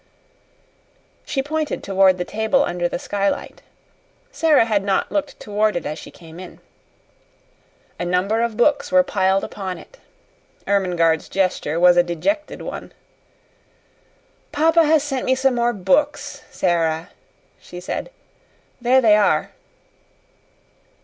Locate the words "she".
1.25-1.43, 5.99-6.09, 17.59-17.79